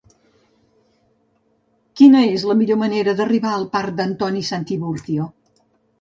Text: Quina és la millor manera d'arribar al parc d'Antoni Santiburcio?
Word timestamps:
Quina 2.01 2.23
és 2.29 2.45
la 2.53 2.55
millor 2.61 2.79
manera 2.85 3.15
d'arribar 3.21 3.53
al 3.59 3.69
parc 3.77 3.95
d'Antoni 4.01 4.43
Santiburcio? 4.49 5.29